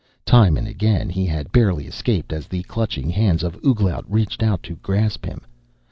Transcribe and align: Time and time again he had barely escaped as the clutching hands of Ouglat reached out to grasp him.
Time 0.25 0.57
and 0.57 0.65
time 0.65 0.71
again 0.71 1.09
he 1.11 1.27
had 1.27 1.51
barely 1.51 1.85
escaped 1.85 2.33
as 2.33 2.47
the 2.47 2.63
clutching 2.63 3.07
hands 3.11 3.43
of 3.43 3.55
Ouglat 3.63 4.03
reached 4.09 4.41
out 4.41 4.63
to 4.63 4.77
grasp 4.77 5.27
him. 5.27 5.41